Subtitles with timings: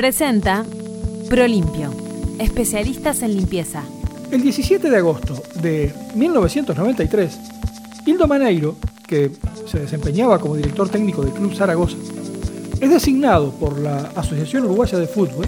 [0.00, 0.64] Presenta
[1.28, 1.90] Prolimpio,
[2.38, 3.82] especialistas en limpieza.
[4.30, 7.38] El 17 de agosto de 1993,
[8.06, 8.76] Hildo Maneiro,
[9.06, 9.30] que
[9.66, 11.98] se desempeñaba como director técnico del Club Zaragoza,
[12.80, 15.46] es designado por la Asociación Uruguaya de Fútbol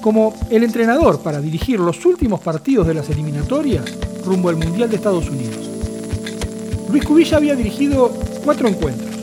[0.00, 3.84] como el entrenador para dirigir los últimos partidos de las eliminatorias
[4.24, 5.70] rumbo al Mundial de Estados Unidos.
[6.90, 8.10] Luis Cubilla había dirigido
[8.44, 9.14] cuatro encuentros.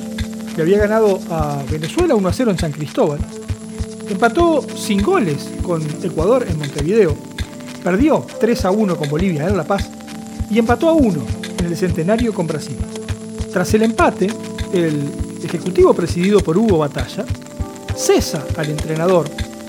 [0.56, 3.20] Le había ganado a Venezuela 1 a 0 en San Cristóbal.
[4.10, 7.16] Empató sin goles con Ecuador en Montevideo.
[7.84, 9.90] Perdió 3 a 1 con Bolivia en La Paz.
[10.50, 11.26] Y empató a 1
[11.60, 12.78] en el Centenario con Brasil.
[13.52, 14.28] Tras el empate,
[14.74, 15.10] el
[15.44, 17.26] ejecutivo presidido por Hugo Batalla
[17.96, 19.28] cesa al entrenador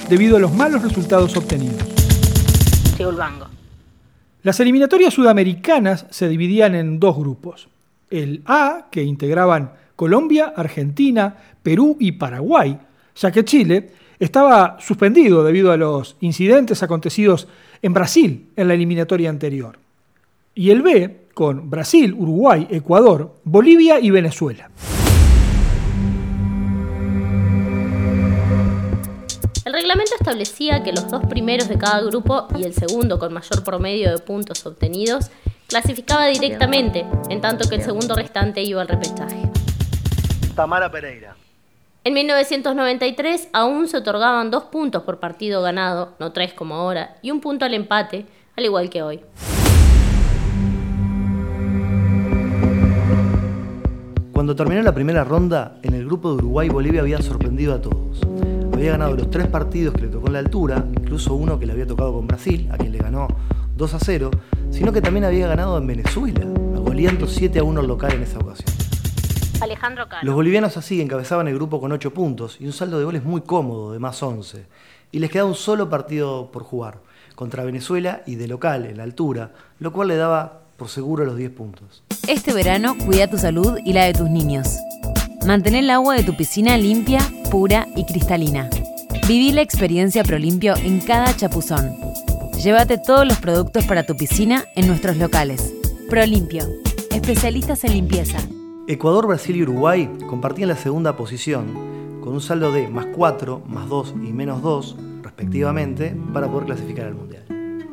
[0.09, 1.83] debido a los malos resultados obtenidos.
[4.43, 7.69] Las eliminatorias sudamericanas se dividían en dos grupos.
[8.11, 12.79] El A, que integraban Colombia, Argentina, Perú y Paraguay,
[13.17, 17.49] ya que Chile estaba suspendido debido a los incidentes acontecidos
[17.83, 19.79] en Brasil en la eliminatoria anterior.
[20.55, 24.71] Y el B, con Brasil, Uruguay, Ecuador, Bolivia y Venezuela.
[29.67, 33.65] El reglamento establecía que los dos primeros de cada grupo y el segundo con mayor
[33.65, 35.31] promedio de puntos obtenidos
[35.67, 39.43] clasificaba directamente, en tanto que el segundo restante iba al repechaje.
[40.55, 41.37] Tamara Pereira.
[42.07, 47.33] En 1993 aún se otorgaban dos puntos por partido ganado, no tres como ahora, y
[47.33, 48.27] un punto al empate,
[48.57, 49.21] al igual que hoy.
[54.33, 58.21] Cuando terminó la primera ronda, en el grupo de Uruguay Bolivia había sorprendido a todos.
[58.73, 61.73] Había ganado los tres partidos que le tocó en la altura, incluso uno que le
[61.73, 63.27] había tocado con Brasil, a quien le ganó
[63.77, 64.31] 2 a 0,
[64.71, 66.47] sino que también había ganado en Venezuela,
[66.77, 68.86] agoleando 7 a 1 al local en esa ocasión.
[69.61, 70.23] Alejandro Cano.
[70.25, 73.41] Los bolivianos así encabezaban el grupo con 8 puntos y un saldo de goles muy
[73.41, 74.65] cómodo, de más 11.
[75.13, 76.99] Y les quedaba un solo partido por jugar,
[77.35, 81.37] contra Venezuela y de local, en la altura, lo cual le daba por seguro los
[81.37, 82.03] 10 puntos.
[82.29, 84.77] Este verano cuida tu salud y la de tus niños.
[85.47, 88.69] Mantén el agua de tu piscina limpia, pura y cristalina.
[89.29, 91.97] Viví la experiencia Prolimpio en cada chapuzón.
[92.63, 95.73] Llévate todos los productos para tu piscina en nuestros locales.
[96.11, 96.65] Prolimpio,
[97.11, 98.39] especialistas en limpieza.
[98.89, 103.89] Ecuador, Brasil y Uruguay compartían la segunda posición, con un saldo de más 4, más
[103.89, 107.45] 2 y menos 2, respectivamente, para poder clasificar al Mundial.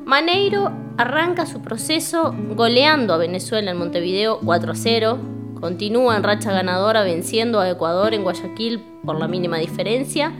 [0.05, 5.19] Maneiro arranca su proceso goleando a Venezuela en Montevideo 4 a 0,
[5.63, 10.33] Continúa en racha ganadora venciendo a Ecuador en Guayaquil por la mínima diferencia.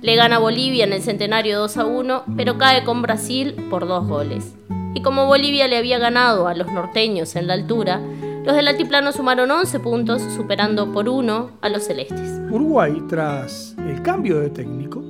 [0.00, 3.86] Le gana a Bolivia en el centenario 2 a 1, pero cae con Brasil por
[3.86, 4.54] dos goles.
[4.94, 8.00] Y como Bolivia le había ganado a los norteños en la altura,
[8.44, 12.40] los del altiplano sumaron 11 puntos, superando por uno a los celestes.
[12.50, 15.02] Uruguay, tras el cambio de técnico,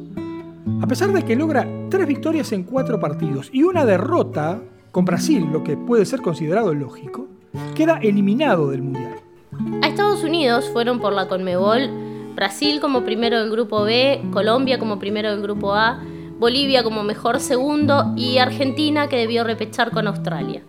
[0.82, 4.60] a pesar de que logra tres victorias en cuatro partidos y una derrota
[4.91, 7.26] con Brasil, lo que puede ser considerado lógico,
[7.75, 9.15] queda eliminado del Mundial.
[9.82, 11.88] A Estados Unidos fueron por la Conmebol
[12.34, 16.03] Brasil como primero del grupo B, Colombia como primero del grupo A,
[16.38, 20.62] Bolivia como mejor segundo y Argentina que debió repechar con Australia.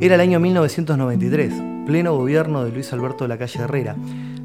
[0.00, 3.96] Era el año 1993, pleno gobierno de Luis Alberto de la Calle Herrera,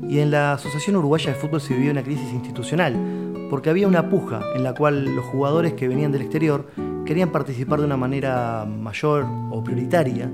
[0.09, 2.95] y en la Asociación Uruguaya de Fútbol se vivía una crisis institucional,
[3.49, 6.67] porque había una puja en la cual los jugadores que venían del exterior
[7.05, 10.29] querían participar de una manera mayor o prioritaria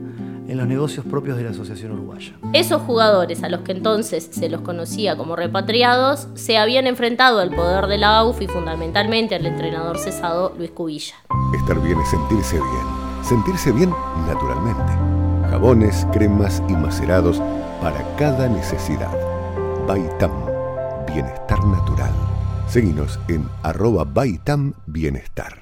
[0.48, 2.34] en los negocios propios de la Asociación Uruguaya.
[2.54, 7.50] Esos jugadores, a los que entonces se los conocía como repatriados, se habían enfrentado al
[7.50, 11.16] poder de la AUF y fundamentalmente al entrenador cesado Luis Cubilla.
[11.58, 13.24] Estar bien es sentirse bien.
[13.24, 13.92] Sentirse bien
[14.28, 15.15] naturalmente.
[15.56, 17.42] Jabones, cremas y macerados
[17.82, 19.18] para cada necesidad.
[19.88, 20.34] Baitam,
[21.08, 22.12] bienestar natural.
[22.68, 25.54] Seguinos en arroba Baitam Bienestar.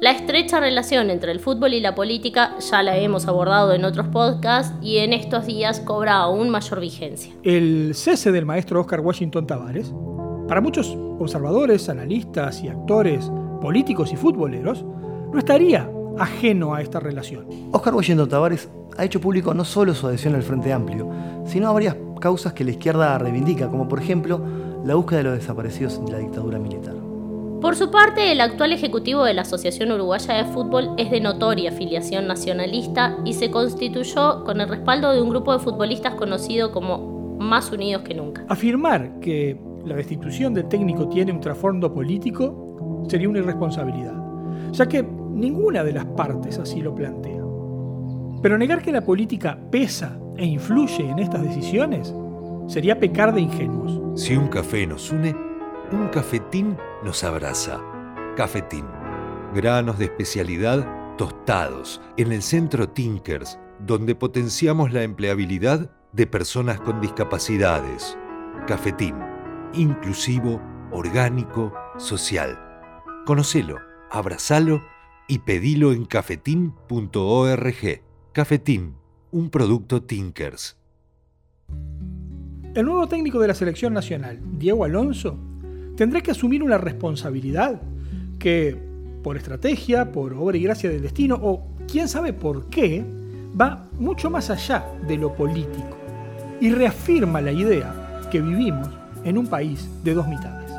[0.00, 4.06] La estrecha relación entre el fútbol y la política ya la hemos abordado en otros
[4.06, 7.34] podcasts y en estos días cobra aún mayor vigencia.
[7.42, 9.92] El cese del maestro Oscar Washington Tavares,
[10.46, 13.28] para muchos observadores, analistas y actores
[13.60, 14.84] políticos y futboleros,
[15.32, 15.90] no estaría
[16.20, 17.46] ajeno a esta relación.
[17.72, 21.10] Oscar Washington Tavares ha hecho público no solo su adhesión al Frente Amplio,
[21.46, 24.40] sino a varias causas que la izquierda reivindica, como por ejemplo
[24.84, 26.94] la búsqueda de los desaparecidos de la dictadura militar.
[27.62, 31.70] Por su parte, el actual ejecutivo de la Asociación Uruguaya de Fútbol es de notoria
[31.70, 37.36] afiliación nacionalista y se constituyó con el respaldo de un grupo de futbolistas conocido como
[37.38, 38.44] Más Unidos que Nunca.
[38.48, 44.14] Afirmar que la destitución del técnico tiene un trasfondo político sería una irresponsabilidad,
[44.72, 47.42] ya que ninguna de las partes así lo plantea.
[48.42, 52.14] Pero negar que la política pesa e influye en estas decisiones
[52.66, 54.20] sería pecar de ingenuos.
[54.20, 55.34] Si un café nos une,
[55.92, 57.80] un cafetín nos abraza.
[58.36, 58.86] Cafetín.
[59.54, 60.86] Granos de especialidad
[61.16, 68.16] tostados en el centro Tinkers, donde potenciamos la empleabilidad de personas con discapacidades.
[68.66, 69.16] Cafetín.
[69.74, 70.62] Inclusivo,
[70.92, 72.58] orgánico, social.
[73.26, 73.76] Conocelo,
[74.10, 74.80] abrazalo
[75.30, 78.02] y pedilo en cafetín.org.
[78.32, 78.94] Cafetín,
[79.30, 80.76] un producto Tinkers.
[82.74, 85.38] El nuevo técnico de la selección nacional, Diego Alonso,
[85.96, 87.80] tendrá que asumir una responsabilidad
[88.40, 88.76] que,
[89.22, 93.04] por estrategia, por obra y gracia del destino, o quién sabe por qué,
[93.58, 95.96] va mucho más allá de lo político
[96.60, 98.88] y reafirma la idea que vivimos
[99.24, 100.72] en un país de dos mitades.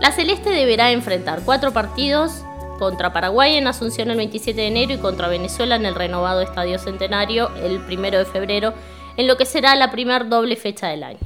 [0.00, 2.45] La Celeste deberá enfrentar cuatro partidos
[2.78, 6.78] contra Paraguay en Asunción el 27 de enero y contra Venezuela en el renovado Estadio
[6.78, 8.74] Centenario el 1 de febrero,
[9.16, 11.18] en lo que será la primer doble fecha del año.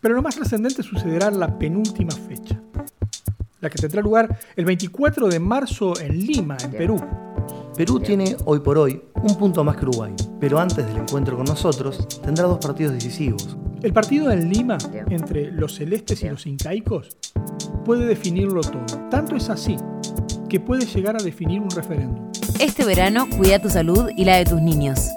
[0.00, 2.60] Pero lo más trascendente sucederá en la penúltima fecha,
[3.60, 7.00] la que tendrá lugar el 24 de marzo en Lima, en Perú.
[7.76, 11.46] Perú tiene hoy por hoy un punto más que Uruguay, pero antes del encuentro con
[11.46, 13.56] nosotros tendrá dos partidos decisivos.
[13.82, 14.78] El partido en Lima
[15.10, 17.16] entre los celestes y los incaicos
[17.84, 19.08] puede definirlo todo.
[19.10, 19.76] Tanto es así
[20.48, 22.30] que puede llegar a definir un referéndum.
[22.60, 25.10] Este verano cuida tu salud y la de tus niños.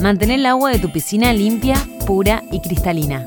[0.00, 1.76] Mantén el agua de tu piscina limpia,
[2.06, 3.26] pura y cristalina.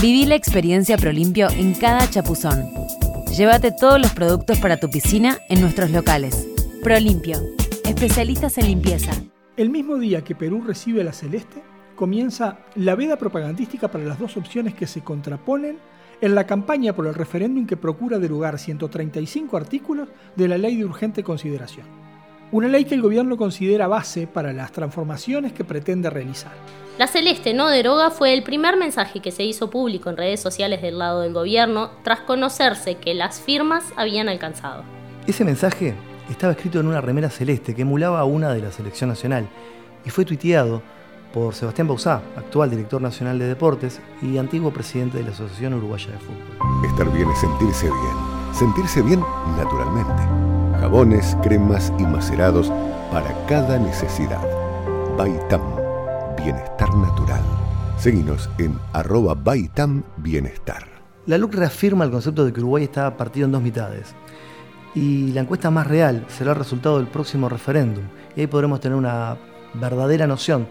[0.00, 2.70] Viví la experiencia Prolimpio en cada chapuzón.
[3.36, 6.48] Llévate todos los productos para tu piscina en nuestros locales.
[6.82, 7.38] Prolimpio,
[7.84, 9.12] especialistas en limpieza.
[9.56, 11.62] El mismo día que Perú recibe a la Celeste,
[11.94, 15.78] comienza la veda propagandística para las dos opciones que se contraponen
[16.20, 20.84] en la campaña por el referéndum que procura derogar 135 artículos de la Ley de
[20.84, 21.86] Urgente Consideración.
[22.50, 26.52] Una ley que el gobierno considera base para las transformaciones que pretende realizar.
[26.98, 30.80] La Celeste no deroga fue el primer mensaje que se hizo público en redes sociales
[30.80, 34.82] del lado del gobierno tras conocerse que las firmas habían alcanzado.
[35.26, 35.94] Ese mensaje
[36.30, 39.46] estaba escrito en una remera celeste que emulaba a una de la selección nacional
[40.06, 40.82] y fue tuiteado
[41.32, 46.12] por Sebastián Bausá, actual director nacional de deportes y antiguo presidente de la Asociación Uruguaya
[46.12, 46.86] de Fútbol.
[46.86, 48.54] Estar bien es sentirse bien.
[48.54, 49.20] Sentirse bien
[49.56, 50.22] naturalmente.
[50.80, 52.72] Jabones, cremas y macerados
[53.12, 54.42] para cada necesidad.
[55.16, 55.62] Baitam,
[56.36, 57.42] bienestar natural.
[57.98, 60.86] Seguinos en arroba Baitam Bienestar.
[61.26, 64.14] La LUC reafirma el concepto de que Uruguay está partido en dos mitades.
[64.94, 68.04] Y la encuesta más real será el resultado del próximo referéndum.
[68.34, 69.36] Y ahí podremos tener una
[69.74, 70.66] verdadera noción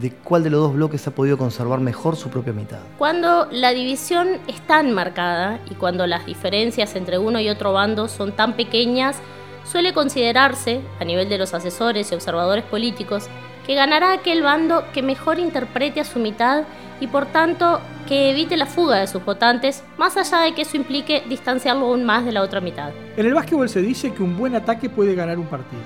[0.00, 2.78] de cuál de los dos bloques ha podido conservar mejor su propia mitad.
[2.98, 8.08] Cuando la división es tan marcada y cuando las diferencias entre uno y otro bando
[8.08, 9.16] son tan pequeñas,
[9.64, 13.28] suele considerarse, a nivel de los asesores y observadores políticos,
[13.66, 16.64] que ganará aquel bando que mejor interprete a su mitad
[17.00, 20.76] y por tanto que evite la fuga de sus votantes, más allá de que eso
[20.76, 22.92] implique distanciarlo aún más de la otra mitad.
[23.16, 25.82] En el básquetbol se dice que un buen ataque puede ganar un partido,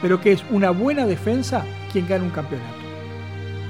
[0.00, 2.79] pero que es una buena defensa quien gana un campeonato.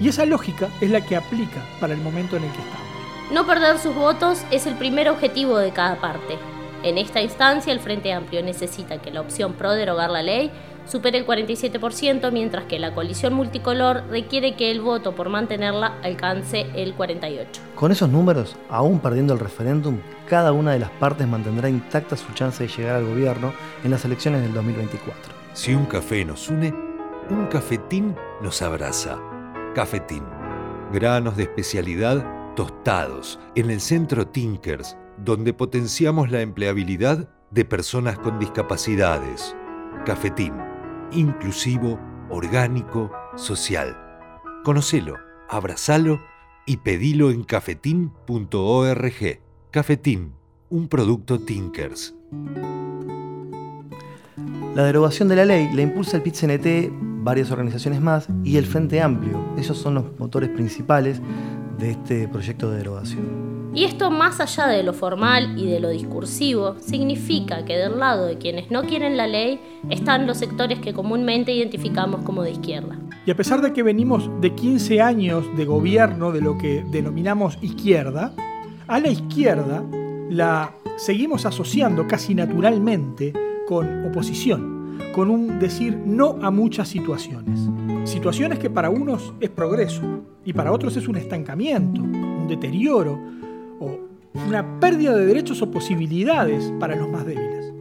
[0.01, 2.89] Y esa lógica es la que aplica para el momento en el que estamos.
[3.33, 6.39] No perder sus votos es el primer objetivo de cada parte.
[6.83, 10.51] En esta instancia, el Frente Amplio necesita que la opción pro derogar la ley
[10.87, 16.67] supere el 47%, mientras que la coalición multicolor requiere que el voto por mantenerla alcance
[16.75, 17.47] el 48%.
[17.75, 22.33] Con esos números, aún perdiendo el referéndum, cada una de las partes mantendrá intacta su
[22.33, 23.53] chance de llegar al gobierno
[23.85, 25.35] en las elecciones del 2024.
[25.53, 26.75] Si un café nos une,
[27.29, 29.19] un cafetín nos abraza.
[29.75, 30.25] Cafetín.
[30.93, 38.41] Granos de especialidad tostados en el centro Tinkers, donde potenciamos la empleabilidad de personas con
[38.41, 39.57] discapacidades.
[40.05, 40.55] Cafetín.
[41.13, 42.01] Inclusivo,
[42.31, 43.97] orgánico, social.
[44.65, 45.17] Conocelo,
[45.49, 46.21] abrazalo
[46.67, 49.41] y pedilo en cafetín.org.
[49.71, 50.33] Cafetín,
[50.69, 52.15] un producto Tinkers.
[54.75, 59.01] La derogación de la ley la impulsa el PIT-CNT, varias organizaciones más y el Frente
[59.01, 59.39] Amplio.
[59.57, 61.21] Esos son los motores principales
[61.79, 63.61] de este proyecto de derogación.
[63.73, 68.27] Y esto más allá de lo formal y de lo discursivo, significa que del lado
[68.27, 69.61] de quienes no quieren la ley
[69.91, 72.99] están los sectores que comúnmente identificamos como de izquierda.
[73.25, 77.59] Y a pesar de que venimos de 15 años de gobierno de lo que denominamos
[77.63, 78.35] izquierda,
[78.89, 79.85] a la izquierda
[80.31, 83.33] la seguimos asociando casi naturalmente
[83.69, 84.80] con oposición,
[85.13, 87.61] con un decir no a muchas situaciones.
[88.05, 90.03] Situaciones que para unos es progreso
[90.45, 93.19] y para otros es un estancamiento, un deterioro
[93.79, 93.99] o
[94.47, 97.73] una pérdida de derechos o posibilidades para los más débiles.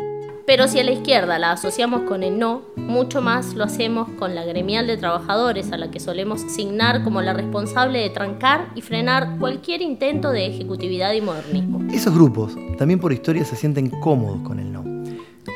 [0.46, 4.34] Pero si a la izquierda la asociamos con el no, mucho más lo hacemos con
[4.34, 8.82] la gremial de trabajadores a la que solemos signar como la responsable de trancar y
[8.82, 11.88] frenar cualquier intento de ejecutividad y modernismo.
[11.94, 14.89] Esos grupos también por historia se sienten cómodos con el no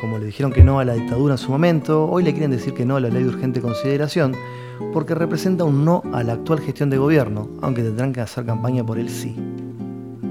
[0.04, 2.74] como le dijeron que no a la dictadura en su momento, hoy le quieren decir
[2.74, 4.36] que no a la ley de urgente consideración,
[4.92, 8.86] porque representa un no a la actual gestión de gobierno, aunque tendrán que hacer campaña
[8.86, 9.34] por el sí.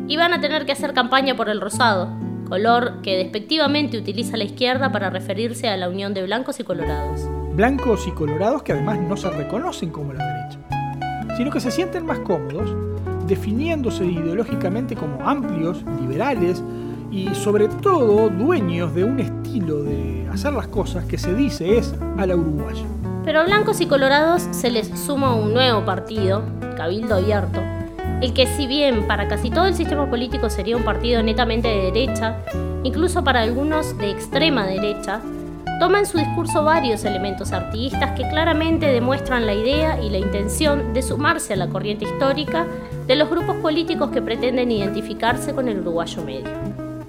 [0.08, 2.10] Y van a tener que hacer campaña por el rosado,
[2.50, 7.26] color que despectivamente utiliza la izquierda para referirse a la unión de blancos y colorados.
[7.54, 10.58] Blancos y colorados que además no se reconocen como la derecha,
[11.38, 12.76] sino que se sienten más cómodos
[13.26, 16.62] definiéndose ideológicamente como amplios, liberales
[17.10, 21.94] y sobre todo dueños de un estilo de hacer las cosas que se dice es
[22.16, 22.84] a la uruguaya.
[23.24, 26.42] Pero a blancos y colorados se les suma un nuevo partido,
[26.76, 27.60] Cabildo Abierto,
[28.20, 31.92] el que si bien para casi todo el sistema político sería un partido netamente de
[31.92, 32.36] derecha,
[32.82, 35.20] incluso para algunos de extrema derecha,
[35.78, 40.94] toma en su discurso varios elementos artistas que claramente demuestran la idea y la intención
[40.94, 42.66] de sumarse a la corriente histórica
[43.06, 46.50] de los grupos políticos que pretenden identificarse con el uruguayo medio.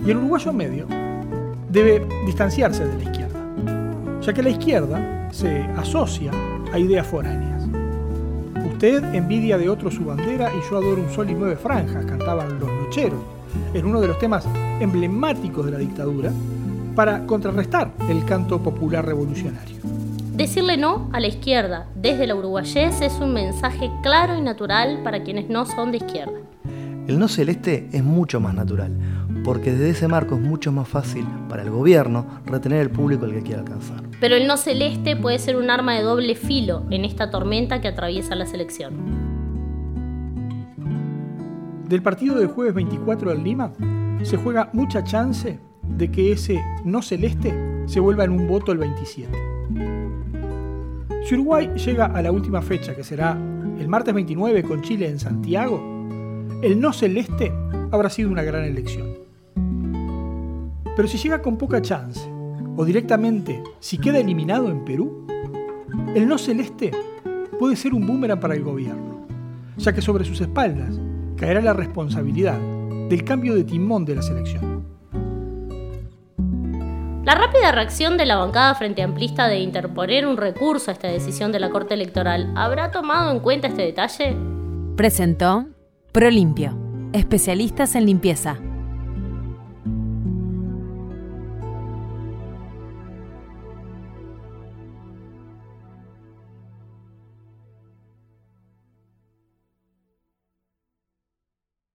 [0.05, 1.02] Y el uruguayo medio
[1.73, 3.39] debe distanciarse de la izquierda,
[4.21, 6.31] ya que la izquierda se asocia
[6.71, 7.63] a ideas foráneas.
[8.63, 12.59] Usted envidia de otro su bandera y yo adoro un sol y nueve franjas, cantaban
[12.59, 13.19] los nocheros,
[13.73, 14.45] en uno de los temas
[14.79, 16.31] emblemáticos de la dictadura,
[16.95, 19.77] para contrarrestar el canto popular revolucionario.
[20.35, 25.23] Decirle no a la izquierda desde la uruguayés es un mensaje claro y natural para
[25.23, 26.37] quienes no son de izquierda.
[27.07, 28.91] El no celeste es mucho más natural,
[29.43, 33.33] porque desde ese marco es mucho más fácil para el gobierno retener el público al
[33.33, 34.03] que quiere alcanzar.
[34.19, 37.89] Pero el no celeste puede ser un arma de doble filo en esta tormenta que
[37.89, 38.93] atraviesa la selección.
[41.87, 43.73] Del partido del jueves 24 del Lima
[44.23, 47.53] se juega mucha chance de que ese no celeste
[47.85, 49.29] se vuelva en un voto el 27.
[51.25, 53.37] Si Uruguay llega a la última fecha, que será
[53.79, 55.81] el martes 29 con Chile en Santiago,
[56.61, 57.51] el no celeste
[57.91, 59.23] habrá sido una gran elección.
[60.95, 62.29] Pero si llega con poca chance,
[62.75, 65.25] o directamente si queda eliminado en Perú,
[66.15, 66.91] el no celeste
[67.59, 69.25] puede ser un boomerang para el gobierno,
[69.77, 70.99] ya que sobre sus espaldas
[71.35, 72.59] caerá la responsabilidad
[73.09, 74.83] del cambio de timón de la selección.
[77.25, 81.51] La rápida reacción de la bancada frente amplista de interponer un recurso a esta decisión
[81.51, 84.35] de la Corte Electoral habrá tomado en cuenta este detalle.
[84.97, 85.67] Presentó
[86.11, 86.77] Prolimpio,
[87.13, 88.59] especialistas en limpieza